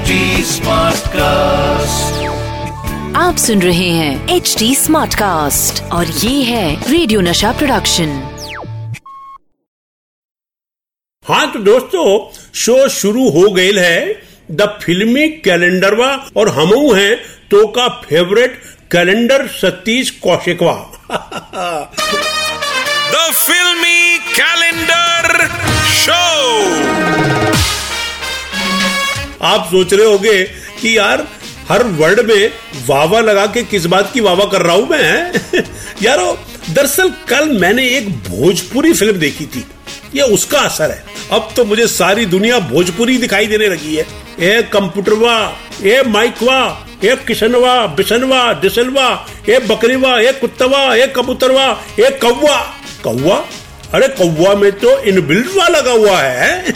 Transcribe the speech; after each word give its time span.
HD 0.00 0.60
cast 1.06 2.28
आप 3.16 3.36
सुन 3.36 3.62
रहे 3.62 3.88
हैं 3.90 4.28
एच 4.28 4.56
डी 4.58 4.74
स्मार्ट 4.74 5.14
कास्ट 5.14 5.82
और 5.82 6.06
ये 6.06 6.42
है 6.42 6.90
रेडियो 6.90 7.20
नशा 7.20 7.52
प्रोडक्शन 7.52 8.08
हाँ 11.28 11.52
तो 11.52 11.58
दोस्तों 11.58 12.06
शो 12.54 12.88
शुरू 12.88 13.28
हो 13.30 13.50
गई 13.50 13.72
है। 13.72 14.22
द 14.50 14.78
फिल्मी 14.82 15.28
कैलेंडरवा 15.28 16.28
और 16.36 16.48
हमू 16.48 16.92
हैं 16.92 17.16
तो 17.50 17.66
का 17.66 17.88
फेवरेट 17.88 18.62
कैलेंडर 18.92 19.46
सतीश 19.46 20.10
कौशिकवा। 20.10 20.92
द 23.12 23.32
फिल्मी 23.34 24.18
कैलेंडर 24.18 25.48
शो। 26.00 26.22
आप 29.42 29.64
सोच 29.66 29.94
रहे 29.94 30.06
होंगे 30.06 30.44
कि 30.80 30.98
यार, 30.98 31.28
हर 31.68 31.82
वर्ड 31.84 32.20
में 32.20 32.52
वावा 32.86 33.20
लगा 33.20 33.46
के 33.46 33.62
किस 33.62 33.86
बात 33.86 34.10
की 34.12 34.20
वावा 34.20 34.44
कर 34.44 34.62
रहा 34.62 34.76
हूँ 34.76 34.88
मैं 34.88 35.32
यारो, 36.02 36.38
दरअसल 36.70 37.10
कल 37.28 37.48
मैंने 37.48 37.88
एक 37.88 38.10
भोजपुरी 38.10 38.92
फ़िल्म 38.92 39.18
देखी 39.18 39.46
थी। 39.46 39.64
ये 40.14 40.22
उसका 40.22 40.58
असर 40.58 40.90
है। 40.90 41.04
अब 41.32 41.48
तो 41.56 41.64
मुझे 41.64 41.86
सारी 41.86 42.26
दुनिया 42.26 42.58
भोजपुरी 42.58 43.18
दिखाई 43.18 43.46
देने 43.46 43.68
लगी 43.68 43.96
है। 43.96 44.06
ए 44.40 44.62
कंप्यूटरवा, 44.62 45.56
ए 45.82 46.02
माइकवा, 46.06 46.86
ए 47.04 47.16
किशनवा, 47.26 47.86
बिशनवा, 47.86 48.52
डिसलवा, 48.52 49.26
ए 49.48 49.58
बकरीवा, 49.58 50.20
ए 50.20 50.32
कुत्तवा, 50.32 50.96
ए 50.96 51.12
कबूतरवा, 51.16 51.82
ए 52.00 52.18
कौवा। 52.22 52.74
कौवा? 53.04 53.44
अरे 53.94 54.08
कौवा 54.18 54.54
में 54.54 54.70
तो 54.78 54.98
इनबिल्टवा 55.10 55.66
लगा 55.68 55.92
हुआ 55.92 56.18
है। 56.20 56.74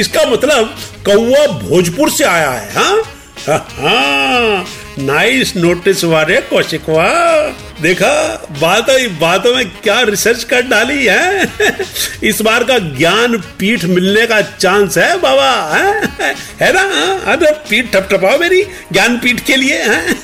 इसका 0.00 0.24
मतलब 0.30 0.74
कौवा 1.08 1.46
भोजपुर 1.62 2.10
से 2.10 2.24
आया 2.24 2.50
है 2.50 2.72
हाँ? 2.74 3.02
हाँ 3.48 4.64
नाइस 4.98 5.52
नोटिस 5.56 6.02
वाले 6.04 6.36
कौशिकवा 6.48 7.06
देखा 7.82 8.10
बातों 8.60 8.98
ही 8.98 9.06
बातों 9.20 9.54
में 9.54 9.70
क्या 9.82 10.00
रिसर्च 10.10 10.42
कर 10.52 10.62
डाली 10.68 11.04
है? 11.04 11.48
इस 12.28 12.42
बार 12.42 12.64
का 12.64 12.78
ज्ञान 12.98 13.36
पीठ 13.58 13.84
मिलने 13.84 14.26
का 14.26 14.40
चांस 14.42 14.98
है 14.98 15.16
बाबा 15.20 15.50
है, 15.74 16.34
है 16.60 16.72
ना? 16.72 16.82
अरे 17.32 17.52
पीठ 17.70 17.92
ठपठपाओ 17.92 18.38
मेरी 18.38 18.62
ज्ञान 18.92 19.18
पीठ 19.18 19.40
के 19.46 19.56
लिए 19.56 19.82
है? 19.82 20.14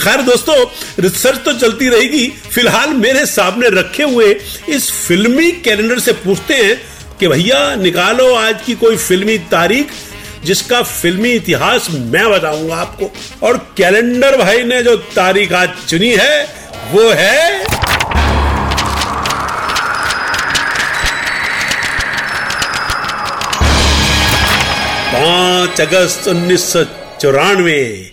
खैर 0.00 0.22
दोस्तों, 0.22 0.54
रिसर्च 1.00 1.38
तो 1.38 1.52
चलती 1.52 1.88
रहेगी। 1.88 2.26
फ़िलहाल 2.52 2.92
मेरे 2.96 3.24
सामने 3.26 3.68
रखे 3.70 4.02
हुए 4.02 4.34
इस 4.68 4.90
फिल्मी 4.90 5.50
कैलेंडर 5.64 5.98
से 5.98 6.12
पूछते 6.12 6.54
हैं 6.54 6.80
कि 7.18 7.28
भैया, 7.28 7.74
निकालो 7.76 8.34
आज 8.34 8.62
की 8.66 8.74
कोई 8.74 8.96
फिल्मी 8.96 9.36
तारीख, 9.50 9.90
जिसका 10.44 10.82
फिल्मी 10.82 11.30
इतिहास 11.30 11.86
मैं 11.90 12.30
बताऊँगा 12.30 12.76
आपको। 12.76 13.10
और 13.42 13.56
कैलेंडर 13.76 14.36
भाई 14.36 14.62
ने 14.64 14.82
जो 14.82 14.96
तारीख 14.96 15.52
आज 15.52 15.70
चुनी 15.88 16.10
है, 16.10 16.42
वो 16.92 17.10
है 17.10 17.64
पाँच 25.12 25.80
अगस्त 25.80 26.28
उन्नीस 26.28 26.72
सौ 26.72 26.84
चौरानवे। 27.20 28.09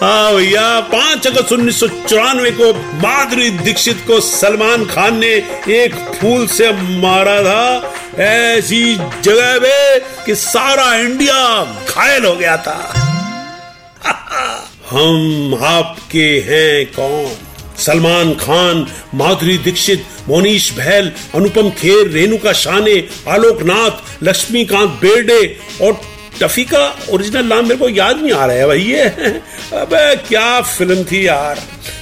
हाँ 0.00 0.34
भैया, 0.34 0.80
पाँच 0.80 1.26
अगस्त 1.26 1.52
उन्नीस 1.52 1.80
सौ 1.80 1.88
चौरानवे 1.88 2.50
को 2.50 2.74
माधुरी 2.74 3.50
दीक्षित 3.50 4.04
को 4.06 4.20
सलमान 4.20 4.84
खान 4.84 5.18
ने 5.18 5.44
एक 5.68 5.94
फूल 5.94 6.46
से 6.46 6.72
मारा 6.72 7.42
था। 7.42 7.92
ऐसी 8.22 8.96
जगह 8.96 9.58
पे 9.58 9.98
कि 9.98 10.34
सारा 10.34 10.94
इंडिया 10.94 11.64
घायल 11.64 12.24
हो 12.24 12.36
गया 12.36 12.56
था। 12.56 13.02
हम 14.90 15.58
आपके 15.62 16.18
हैं 16.18 16.86
कौन? 16.86 17.36
सलमान 17.78 18.34
खान, 18.34 18.86
माधुरी 19.14 19.58
दीक्षित 19.58 20.06
मोनीश 20.28 20.72
बहल 20.72 21.12
अनुपम 21.34 21.70
खेर, 21.70 22.08
रेणुका 22.08 22.52
शाने 22.52 23.08
आलोक 23.28 23.62
नाथ 23.62 24.22
लक्ष्मीकांत 24.22 24.90
बेर्डे 24.90 25.60
और 25.82 26.15
टफी 26.40 26.64
का 26.64 26.96
ओरिजिनल 27.10 27.44
नाम 27.44 27.64
मेरे 27.64 27.76
को 27.76 27.88
याद 27.88 28.16
नहीं 28.16 28.32
आ 28.32 28.46
रहा 28.46 28.56
है 28.56 28.66
भाई, 28.66 28.80
ये 28.80 29.02
अबे, 29.72 30.16
क्या 30.16 30.60
फ़िल्म 30.60 31.04
थी 31.04 31.26
यार। 31.26 31.58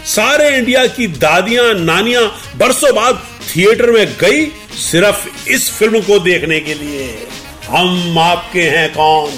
सारे 0.06 0.56
इंडिया 0.58 0.86
की 0.86 1.06
दादियाँ, 1.06 1.74
नानियाँ 1.74 2.40
बरसों 2.56 2.94
बाद 2.94 3.22
थिएटर 3.56 3.90
में 3.90 4.06
गई 4.20 4.46
सिर्फ़ 4.78 5.48
इस 5.48 5.70
फ़िल्म 5.70 6.00
को 6.00 6.18
देखने 6.18 6.60
के 6.60 6.74
लिए। 6.74 7.26
हम 7.68 8.18
आपके 8.18 8.62
हैं 8.62 8.92
कौन? 8.92 9.30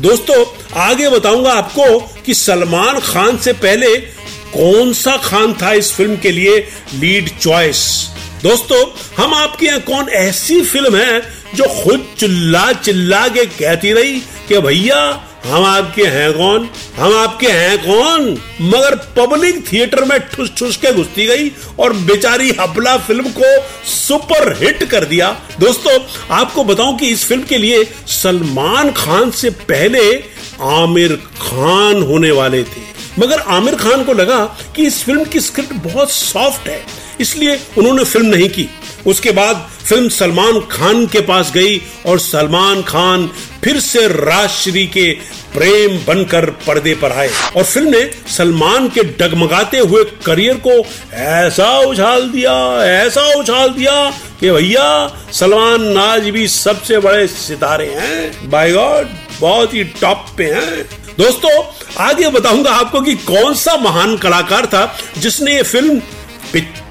दोस्तों, 0.00 0.44
आगे 0.80 1.08
बताऊँगा 1.08 1.52
आपको 1.52 1.98
कि 2.26 2.34
सलमान 2.34 2.98
खान 3.00 3.36
से 3.36 3.52
पहले 3.52 3.96
कौन 4.56 4.92
सा 4.92 5.16
खान 5.16 5.52
था 5.52 5.72
इस 5.72 5.92
फ़िल्म 5.92 6.16
के 6.16 6.30
लिए 6.30 6.58
लीड 6.94 7.38
चॉइस। 7.38 8.08
दोस्तों, 8.46 8.78
हम 9.16 9.32
आपके 9.34 9.66
यहाँ 9.66 9.80
कौन 9.80 10.08
ऐसी 10.08 10.60
फ़िल्म 10.64 10.96
है 10.96 11.20
जो 11.54 11.64
खुद 11.82 12.04
चिल्ला 12.18 12.72
चिल्ला 12.72 13.26
के 13.28 13.44
कहती 13.46 13.92
रही 13.92 14.18
कि 14.48 14.58
भैया, 14.58 14.98
हम 15.44 15.64
आपके 15.64 16.04
हैं 16.06 16.32
कौन? 16.32 16.68
हम 16.96 17.16
आपके 17.18 17.46
हैं 17.46 17.78
कौन? 17.78 18.28
मगर 18.62 18.94
पब्लिक 19.16 19.62
थिएटर 19.72 20.04
में 20.04 20.18
ठुस 20.28 20.52
ठुस 20.58 20.76
के 20.76 20.92
घुसती 20.92 21.26
गई 21.26 21.50
और 21.78 21.92
बेचारी 22.06 22.50
हबला 22.60 22.96
फ़िल्म 22.98 23.30
को 23.38 23.50
सुपर 23.84 24.52
हिट 24.62 24.84
कर 24.90 25.04
दिया। 25.04 25.30
दोस्तों, 25.60 25.98
आपको 26.36 26.64
बताऊँ 26.64 26.96
कि 26.98 27.06
इस 27.06 27.24
फ़िल्म 27.24 27.42
के 27.42 27.58
लिए 27.58 27.82
सलमान 28.12 28.92
खान 28.96 29.30
से 29.30 29.50
पहले 29.72 30.04
आमिर 30.74 31.16
खान 31.40 32.02
होने 32.02 32.30
वाले 32.32 32.62
थे। 32.62 32.84
मगर 33.18 33.40
आमिर 33.56 33.74
खान 33.74 34.04
को 34.04 34.12
लगा 34.12 34.44
कि 34.76 34.86
इस 34.86 35.02
फ़िल्म 35.04 35.24
की 35.24 35.40
स्क्रिप्ट 35.40 35.72
बहुत 35.84 36.12
सॉफ्ट 36.12 36.68
है। 36.68 37.04
इसलिए 37.20 37.60
उन्होंने 37.78 38.04
फ़िल्म 38.04 38.26
नहीं 38.26 38.48
की। 38.48 38.68
उसके 39.06 39.30
बाद 39.30 39.68
फ़िल्म 39.84 40.08
सलमान 40.08 40.60
खान 40.70 41.06
के 41.06 41.20
पास 41.20 41.50
गई 41.54 41.80
और 42.06 42.18
सलमान 42.18 42.82
खान 42.82 43.26
फिर 43.64 43.78
से 43.80 44.06
राजश्री 44.08 44.86
के 44.86 45.10
प्रेम 45.52 45.98
बनकर 46.06 46.50
पर्दे 46.66 46.94
पर 46.94 47.12
आए। 47.12 47.30
और 47.56 47.64
फ़िल्म 47.64 47.88
ने 47.90 48.00
सलमान 48.28 48.88
के 48.88 49.02
डगमगाते 49.20 49.78
हुए 49.78 50.02
करियर 50.26 50.56
को 50.66 50.74
ऐसा 51.14 51.78
उछाल 51.80 52.28
दिया, 52.30 52.54
ऐसा 52.84 53.26
उछाल 53.34 53.68
दिया 53.68 54.10
कि 54.40 54.50
भैया, 54.50 55.06
सलमान 55.32 55.96
आज 55.98 56.28
भी 56.30 56.46
सबसे 56.48 56.98
बड़े 56.98 57.26
सितारे 57.26 57.88
हैं। 57.90 58.50
बाय 58.50 58.72
गॉड 58.72 59.08
बहुत 59.40 59.74
ही 59.74 59.84
टॉप 60.00 60.26
पे 60.38 60.44
हैं। 60.44 60.82
दोस्तों 61.18 61.50
आगे 62.04 62.28
बताऊँगा 62.30 62.70
आपको 62.72 63.00
कि 63.00 63.14
कौन 63.24 63.54
सा 63.54 63.76
महान 63.78 64.16
कलाकार 64.16 64.66
था 64.66 64.84
जिसने 65.18 65.54
ये 65.54 65.62
फ़िल्म 65.64 66.00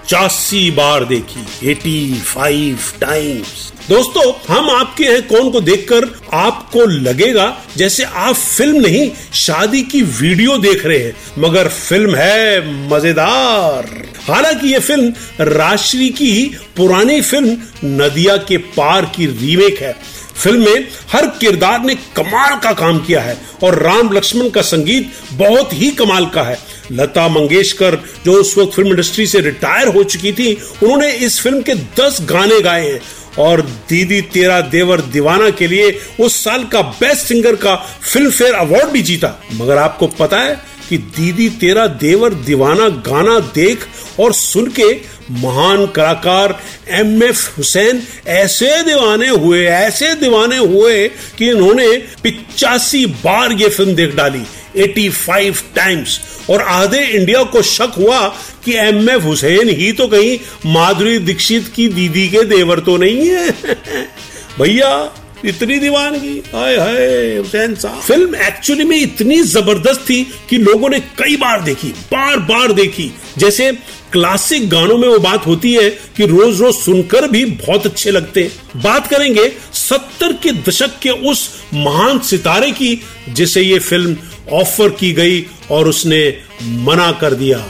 पिचासी 0.06 0.70
बार 0.72 1.04
देखी 1.06 1.44
85 1.66 2.92
टाइम्स 3.02 3.72
दोस्तों, 3.90 4.24
हम 4.48 4.70
आपके 4.70 5.06
हैं 5.06 5.22
कौन 5.28 5.50
को 5.52 5.62
देखकर 5.62 6.06
आपको 6.34 6.86
लगेगा, 6.86 7.46
जैसे 7.78 8.04
आप 8.04 8.36
फ़िल्म 8.36 8.82
नहीं, 8.82 9.10
शादी 9.34 9.82
की 9.82 10.02
वीडियो 10.02 10.58
देख 10.58 10.86
रहे 10.86 10.98
हैं, 10.98 11.16
मगर 11.40 11.68
फ़िल्म 11.68 12.16
है 12.16 12.90
मज़ेदार। 12.90 13.86
हालाँकि 14.28 14.74
ये 14.74 14.80
फ़िल्म 14.80 15.14
राशि 15.42 16.10
की 16.10 16.56
पुरानी 16.78 17.22
फ़िल्म 17.22 17.58
नदिया 18.02 18.38
के 18.38 18.58
पार 18.58 19.06
की 19.06 19.26
रीमेक 19.26 19.82
है। 19.82 19.96
फ़िल्म 20.36 20.66
में 20.66 20.88
हर 21.12 21.28
किरदार 21.40 21.84
ने 21.84 21.96
कमाल 21.96 22.56
का 22.56 22.72
काम 22.74 23.00
किया 23.00 23.22
है 23.22 23.38
और 23.64 23.82
राम 23.82 24.12
लक्ष्मण 24.14 24.50
का 24.50 24.62
संगीत 24.62 25.12
बहुत 25.34 25.74
ही 25.74 25.92
कमाल 25.92 26.26
का 26.26 26.44
है। 26.44 26.58
लता 26.92 27.28
मंगेशकर, 27.28 27.96
जो 28.26 28.34
उस 28.34 28.58
वक्त 28.58 28.76
फ़िल्म 28.76 28.90
इंडस्ट्री 28.90 29.28
से 29.28 29.40
रिटायर 29.40 29.88
हो 29.88 30.04
चुकी 30.04 30.32
थी, 30.32 30.54
उन्होंने 30.84 31.12
इस 31.12 31.42
फ़िल्म 31.42 31.62
के 31.62 31.74
दस 31.74 32.18
गाने 32.22 32.62
गाए 32.62 32.92
हैं। 32.92 33.02
और 33.40 33.62
दीदी 33.62 34.22
तेरा 34.22 34.62
देवर 34.62 35.02
दीवाना 35.02 35.50
के 35.50 35.68
लिए 35.68 36.00
उस 36.20 36.44
साल 36.44 36.64
का 36.64 36.82
बेस्ट 36.82 37.26
सिंगर 37.28 37.56
का 37.56 37.76
फ़िल्म 38.02 38.30
फेयर 38.32 38.54
अवार्ड 38.54 38.90
भी 38.90 39.02
जीता। 39.02 39.44
मगर 39.54 39.78
आपको 39.78 40.08
पता 40.08 40.40
है 40.40 40.62
कि 40.90 40.98
दीदी 40.98 41.50
तेरा 41.50 41.88
देवर 41.88 42.34
दीवाना 42.34 42.90
गाना 42.90 43.40
देख 43.40 43.88
और 44.20 44.34
सुन 44.34 44.68
के 44.80 45.16
महान 45.32 45.88
कलाकार 45.88 46.60
एम 46.90 47.24
एफ़ 47.24 47.58
हुसैन 47.58 48.02
ऐसे 48.28 48.84
दीवाने 48.84 49.30
हुए, 49.30 49.66
ऐसे 49.66 50.14
दीवाने 50.16 50.58
हुए 50.58 51.08
कि 51.08 51.50
इन्होंने 51.50 51.98
पिचासी 52.24 53.06
बार 53.06 53.52
ये 53.52 53.70
फ़िल्म 53.70 53.96
देख 53.96 54.16
डाली। 54.16 54.42
85 54.78 55.64
टाइम्स 55.76 56.20
और 56.50 56.62
आधे 56.62 57.00
इंडिया 57.00 57.44
को 57.44 57.62
शक 57.62 57.94
हुआ 57.98 58.28
कि 58.66 58.74
एम 58.74 59.10
एफ़ 59.10 59.24
हुसैन 59.24 59.70
ही 59.70 59.92
तो 59.92 60.08
कहीं 60.08 60.40
माधुरी 60.66 61.20
दीक्षित 61.20 61.72
की 61.76 61.88
दीदी 61.88 62.28
के 62.28 62.44
देवर 62.44 62.80
तो 62.80 62.98
नहीं 62.98 63.28
है। 63.28 63.52
भैया, 64.62 65.14
इतनी 65.46 65.80
दीवानगी। 65.80 66.44
हाय 66.56 66.76
हाय, 66.76 67.38
हुसैन 67.38 67.76
साहब। 67.76 68.02
फ़िल्म 68.02 68.36
एक्चुअली 68.36 68.84
में 68.84 68.98
इतनी 68.98 69.42
ज़बरदस्त 69.42 70.02
थी 70.02 70.34
कि 70.50 70.58
लोगों 70.58 70.90
ने 70.90 71.00
कई 71.00 71.36
बार 71.36 71.62
देखी 71.62 71.88
बार 71.88 72.38
बार 72.38 72.72
देखी। 72.72 73.12
जैसे 73.38 73.72
क्लासिक 74.12 74.70
गानों 74.70 74.98
में 74.98 75.08
वो 75.08 75.20
बात 75.20 75.46
होती 75.48 75.74
है 75.74 75.90
कि 75.90 76.26
रोज 76.26 76.62
रोज 76.62 76.76
सुनकर 76.76 77.28
भी 77.28 77.46
बहुत 77.46 77.86
अच्छे 77.86 78.12
लगते 78.12 78.44
हैं। 78.44 78.82
बात 78.82 79.08
करेंगे 79.08 79.54
सत्तर 79.90 80.34
के 80.34 80.52
दशक 80.52 81.00
के 81.00 81.10
उस 81.10 81.50
महान 81.74 82.20
सितारे 82.20 82.72
की, 82.72 83.02
जिसे 83.30 83.62
ये 83.62 83.80
फ़िल्म 83.80 84.18
ऑफ़र 84.52 84.90
की 84.90 85.14
गई 85.14 85.46
और 85.72 85.88
उसने 85.88 86.38
मना 86.64 87.12
कर 87.12 87.34
दिया। 87.34 87.66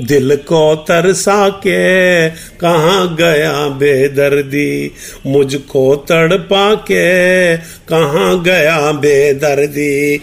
दिल 0.00 0.36
को 0.36 0.74
तरसा 0.76 1.48
के 1.48 2.28
कहा 2.30 3.04
गया 3.04 3.68
बेदर्दी? 3.68 4.90
मुझको 5.26 5.96
तड़पा 5.96 6.74
के 6.74 7.56
कहा 7.56 8.34
गया 8.34 8.92
बेदर्दी? 8.92 10.20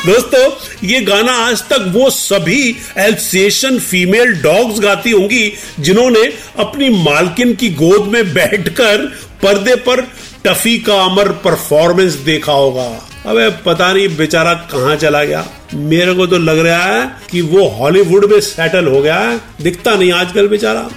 दोस्तों, 0.07 0.51
ये 0.89 1.01
गाना 1.01 1.33
आज 1.33 1.63
तक 1.63 1.85
वो 1.89 2.11
सभी 2.11 2.77
एल्सेशन 2.99 3.79
फीमेल 3.79 4.33
डॉग्स 4.43 4.81
गाती 4.81 5.11
होंगी 5.11 5.53
जिन्होंने 5.81 6.33
अपनी 6.59 6.89
मालकिन 6.89 7.55
की 7.55 7.71
गोद 7.71 8.09
में 8.09 8.35
बैठकर 8.35 8.99
पर्दे 9.43 9.75
पर 9.75 10.01
टफी 10.45 10.79
का 10.79 11.05
अमर 11.05 11.29
परफॉर्मेंस 11.29 12.13
देखा 12.13 12.53
होगा। 12.53 13.09
अबे, 13.27 13.51
पता 13.51 13.93
नहीं 13.93 14.17
बेचारा 14.17 14.55
कहाँ 14.55 14.97
चला 14.97 15.25
गया। 15.25 15.49
मेरे 15.75 16.15
को 16.15 16.27
तो 16.27 16.39
लग 16.39 16.59
रहा 16.59 16.85
है 16.85 17.17
कि 17.31 17.41
वो 17.41 17.69
हॉलीवुड 17.69 18.33
में 18.33 18.41
सेटल 18.41 18.87
हो 18.87 19.03
गया 19.03 19.19
है। 19.19 19.41
दिखता 19.63 19.95
नहीं 19.95 20.13
आजकल 20.13 20.49
बेचारा। 20.49 20.91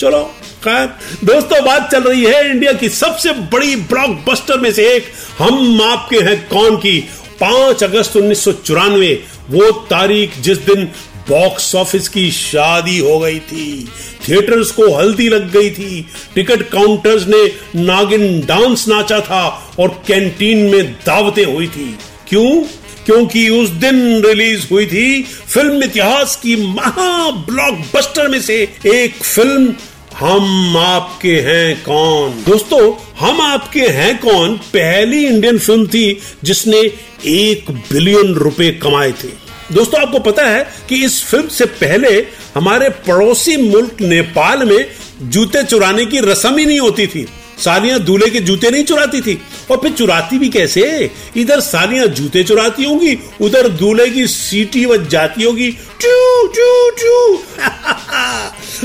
चलो, 0.00 0.34
खैर, 0.64 0.86
दोस्तों, 1.24 1.64
बात 1.64 1.92
चल 1.92 2.02
रही 2.02 2.24
है 2.24 2.50
इंडिया 2.50 2.72
की 2.72 2.88
सबसे 2.88 3.32
बड़ी 3.32 3.76
ब्लॉकबस्टर 3.76 4.58
में 4.58 4.72
से 4.72 4.88
एक। 4.88 5.04
हम 5.38 5.82
आपके 5.82 6.16
हैं 6.16 6.48
कौन 6.48 6.76
की? 6.76 7.08
पाँच 7.40 7.84
अगस्त 7.84 8.16
उन्नीस 8.16 8.44
सौ 8.44 8.52
चौरानवे, 8.52 9.22
वो 9.50 9.70
तारीख 9.70 10.38
जिस 10.40 10.58
दिन 10.58 10.84
बॉक्स 11.28 11.74
ऑफ़िस 11.74 12.08
की 12.08 12.30
शादी 12.30 12.98
हो 12.98 13.18
गई 13.18 13.38
थी। 13.38 13.88
थिएटर्स 14.28 14.70
को 14.70 14.94
हल्दी 14.94 15.28
लग 15.28 15.50
गई 15.52 15.70
थी। 15.70 16.06
टिकट 16.34 16.62
काउंटर्स 16.62 17.26
ने 17.28 17.44
नागिन 17.82 18.40
डांस 18.40 18.88
नाचा 18.88 19.20
था 19.20 19.72
और 19.78 20.02
कैंटीन 20.06 20.58
में 20.58 20.92
दावतें 20.92 21.44
हुई 21.44 21.66
थी। 21.66 21.98
क्यों? 22.28 22.62
क्योंकि 23.06 23.48
उस 23.48 23.68
दिन 23.68 24.22
रिलीज़ 24.24 24.66
हुई 24.70 24.86
थी 24.86 25.22
फ़िल्म 25.22 25.82
इतिहास 25.82 26.36
की 26.36 26.56
महा 26.56 27.30
ब्लॉकबस्टर 27.30 28.28
में 28.28 28.40
से 28.40 28.56
एक 28.86 29.22
फ़िल्म, 29.24 29.74
हम 30.16 30.76
आपके 30.76 31.34
हैं 31.40 31.82
कौन? 31.82 32.30
दोस्तों 32.48 32.92
हम 33.20 33.40
आपके 33.40 33.80
हैं 33.80 34.18
कौन? 34.18 34.56
पहली 34.56 35.24
इंडियन 35.26 35.58
फ़िल्म 35.58 35.86
थी 35.86 36.20
जिसने 36.44 36.78
एक 37.26 37.70
बिलियन 37.70 38.34
रुपए 38.34 38.70
कमाए 38.72 39.10
थे। 39.12 39.28
दोस्तों, 39.72 40.00
आपको 40.00 40.18
पता 40.18 40.46
है 40.46 40.62
कि 40.88 41.04
इस 41.04 41.22
फ़िल्म 41.24 41.48
से 41.48 41.64
पहले 41.64 42.26
हमारे 42.54 42.88
पड़ोसी 42.88 43.56
मुल्क 43.56 44.00
नेपाल 44.00 44.64
में 44.64 44.86
जूते 45.22 45.62
चुराने 45.62 46.06
की 46.06 46.20
रस्म 46.20 46.56
ही 46.58 46.66
नहीं 46.66 46.80
होती 46.80 47.06
थी। 47.06 47.26
सालियाँ 47.60 47.98
दूल्हे 48.00 48.30
के 48.30 48.40
जूते 48.40 48.70
नहीं 48.70 48.84
चुराती 48.84 49.20
थी? 49.20 49.40
और 49.70 49.76
फिर 49.76 49.92
चुराती 49.92 50.38
भी 50.38 50.48
कैसे? 50.48 51.10
इधर 51.36 51.60
सालियाँ 51.60 52.06
जूते 52.06 52.42
चुराती 52.44 52.84
होंगी, 52.84 53.18
उधर 53.40 53.68
दूल्हे 53.68 54.08
की 54.10 54.26
सीटी 54.26 54.86
बज 54.86 55.08
जाती 55.08 55.42
होगी। 55.42 55.70
चू 56.00 56.46
चू 56.48 56.90
चू 56.90 57.34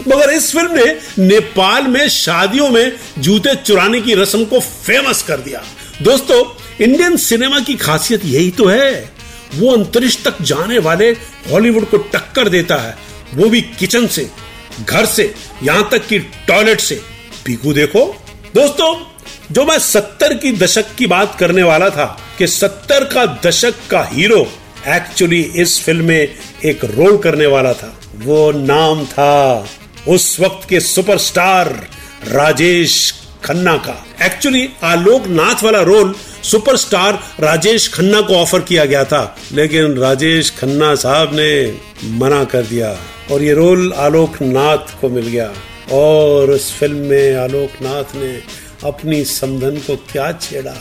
मगर 0.08 0.30
इस 0.30 0.52
फ़िल्म 0.52 0.76
ने 0.76 0.86
नेपाल 1.20 1.88
में 1.88 2.08
शादियों 2.10 2.70
में 2.70 2.92
जूते 3.20 3.56
चुराने 3.56 4.02
की 4.02 4.14
रस्म 4.14 4.46
को 4.46 4.60
फ़ेमस 4.60 5.24
कर 5.24 5.38
दिया। 5.38 5.64
दोस्तों 6.02 6.44
इंडियन 6.86 7.16
सिनेमा 7.18 7.60
की 7.60 7.76
खासियत 7.76 8.26
यही 8.26 8.52
तो 8.52 8.66
है। 8.66 9.14
वो 9.56 9.72
अंतरिक्ष 9.72 10.18
तक 10.24 10.42
जाने 10.42 10.78
वाले 10.80 11.10
हॉलीवुड 11.52 11.90
को 11.90 11.98
टक्कर 11.98 12.50
देता 12.50 12.76
है। 12.76 12.98
वो 13.34 13.50
भी 13.50 13.62
किचन 13.80 14.08
से, 14.08 14.30
घर 14.82 15.06
से, 15.06 15.34
यहाँ 15.64 15.88
तक 15.92 16.08
कि 16.08 16.20
टॉयलेट 16.20 16.80
से। 16.80 17.02
पीकू 17.46 17.74
देखो। 17.74 18.04
दोस्तों, 18.56 18.94
जो 19.52 19.64
मैं 19.66 19.78
सत्तर 19.80 20.34
की 20.34 20.52
दशक 20.52 20.94
की 20.98 21.08
बात 21.08 21.36
करने 21.40 21.64
वाला 21.64 21.90
था 21.90 22.06
कि 22.38 22.48
सत्तर 22.48 23.04
का 23.04 23.26
दशक 23.46 23.74
का 23.92 24.04
हीरो 24.12 24.40
एक्चुअली 24.88 25.42
इस 25.56 25.80
फ़िल्म 25.84 26.06
में 26.06 26.36
एक 26.66 26.86
रोल 26.86 27.18
करने 27.18 27.46
वाला 27.46 27.74
था, 27.74 27.92
वो 28.16 28.52
नाम 28.52 29.04
था 29.06 29.68
उस 30.08 30.40
वक्त 30.40 30.68
के 30.70 30.80
सुपरस्टार 30.80 31.74
राजेश 32.28 33.14
खन्ना 33.46 33.76
का। 33.80 33.98
एक्चुअली 34.26 34.68
आलोक 34.84 35.28
नाथ 35.30 35.64
वाला 35.64 35.82
रोल 35.84 36.16
सुपरस्टार 36.44 37.20
राजेश 37.40 37.92
खन्ना 37.94 38.22
को 38.22 38.36
ऑफ़र 38.36 38.62
किया 38.62 38.86
गया 38.86 39.04
था, 39.06 39.36
लेकिन 39.52 39.98
राजेश 39.98 40.54
खन्ना 40.60 40.96
साहब 40.96 41.36
ने 41.36 41.54
मना 42.18 42.44
कर 42.46 42.64
दिया 42.64 42.98
और 43.32 43.44
ये 43.44 43.54
रोल 43.54 43.94
आलोक 44.00 44.42
नाथ 44.42 45.00
को 45.02 45.10
मिल 45.10 45.28
गया। 45.28 45.54
और 45.92 46.52
उस 46.52 46.72
फ़िल्म 46.74 47.06
में 47.08 47.36
आलोकनाथ 47.36 48.16
ने 48.16 48.34
अपनी 48.84 49.24
समधन 49.26 49.78
को 49.88 49.96
क्या 50.12 50.32
छेड़ा 50.32 50.76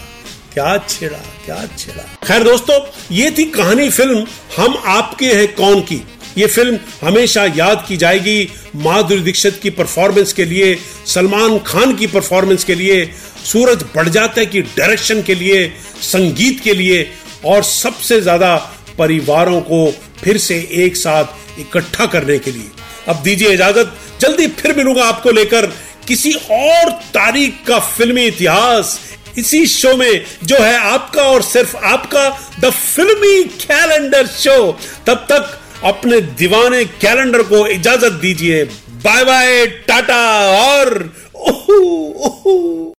क्या 0.54 0.76
छेड़ा 0.78 1.18
क्या 1.44 1.64
छेड़ा। 1.78 2.02
खैर 2.26 2.44
दोस्तों, 2.44 2.78
ये 3.12 3.30
थी 3.30 3.44
कहानी 3.50 3.88
फ़िल्म 3.90 4.26
हम 4.56 4.76
आपके 4.86 5.26
हैं 5.26 5.54
कौन 5.54 5.80
की। 5.80 6.02
ये 6.38 6.46
फ़िल्म 6.46 6.78
हमेशा 7.02 7.44
याद 7.56 7.84
की 7.88 7.96
जाएगी 7.96 8.48
माधुरी 8.76 9.20
दीक्षित 9.20 9.58
की 9.62 9.70
परफॉर्मेंस 9.70 10.32
के 10.32 10.44
लिए, 10.44 10.74
सलमान 11.06 11.58
खान 11.58 11.94
की 11.96 12.06
परफॉर्मेंस 12.06 12.64
के 12.64 12.74
लिए, 12.74 13.04
सूरज 13.44 13.84
बढ़ 13.96 14.08
जाता 14.08 14.44
की 14.44 14.62
डायरेक्शन 14.62 15.22
के 15.22 15.34
लिए, 15.34 15.66
संगीत 16.02 16.60
के 16.60 16.74
लिए, 16.74 17.06
और 17.44 17.62
सबसे 17.62 18.20
ज़्यादा 18.20 18.56
परिवारों 18.98 19.60
को 19.60 19.90
फिर 20.22 20.38
से 20.38 20.56
एक 20.84 20.96
साथ 20.96 21.60
इकट्ठा 21.60 22.06
करने 22.06 22.38
के 22.38 22.52
लिए। 22.52 22.70
अब 23.08 23.22
दीजिए 23.22 23.48
इजाज़त 23.48 23.96
जल्दी 24.24 24.46
फिर 24.60 24.76
मिलूँगा 24.76 25.04
आपको 25.04 25.30
लेकर 25.30 25.66
किसी 26.08 26.32
और 26.52 26.90
तारीख 27.14 27.64
का 27.68 27.78
फिल्मी 27.78 28.24
इतिहास 28.26 28.98
इसी 29.38 29.66
शो 29.66 29.96
में 29.96 30.24
जो 30.44 30.56
है 30.56 30.76
आपका 30.92 31.22
और 31.22 31.42
सिर्फ़ 31.42 31.76
आपका 31.76 32.28
द 32.60 32.70
फिल्मी 32.70 33.42
कैलेंडर 33.62 34.26
शो। 34.26 34.56
तब 35.06 35.26
तक 35.30 35.58
अपने 35.84 36.20
दीवाने 36.40 36.84
कैलेंडर 36.84 37.42
को 37.42 37.66
इजाज़त 37.66 38.12
दीजिए। 38.22 38.64
बाय 39.04 39.24
बाय 39.24 39.66
टाटा 39.88 40.22
और 40.60 40.92
ओहू, 41.36 41.80
ओहू। 42.20 42.92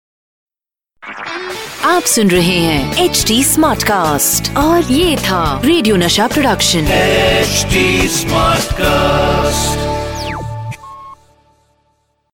आप 1.86 2.04
सुन 2.04 2.32
रहे 2.32 2.58
हैं 2.60 3.06
एच 3.06 3.24
डी 3.28 3.44
स्मार्ट 3.44 3.84
कास्ट 3.84 4.56
और 4.58 4.92
ये 4.92 5.18
था 5.18 5.62
रेडियो 5.66 5.96
नशा 5.96 6.28
प्रोडक्शन। 6.28 6.88
HD 6.92 8.08
smart 8.18 8.74
cast 8.74 9.95